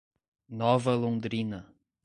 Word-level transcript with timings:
Nova 0.49 0.95
Londrina 0.97 1.69